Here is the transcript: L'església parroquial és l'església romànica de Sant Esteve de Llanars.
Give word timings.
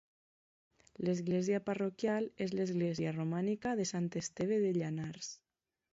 L'església 1.09 1.59
parroquial 1.67 2.29
és 2.47 2.55
l'església 2.61 3.15
romànica 3.21 3.77
de 3.81 3.89
Sant 3.93 4.09
Esteve 4.23 4.59
de 4.65 4.73
Llanars. 4.79 5.35